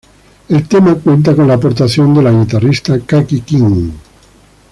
El 0.49 0.67
tema 0.67 0.95
cuenta 0.95 1.35
con 1.35 1.47
la 1.47 1.53
aportación 1.53 2.11
de 2.15 2.23
la 2.23 2.31
guitarrista 2.31 2.99
Kaki 3.01 3.41
King. 3.41 3.91